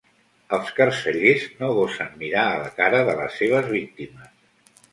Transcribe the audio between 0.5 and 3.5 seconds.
Els carcellers no gosen mirar a la cara de les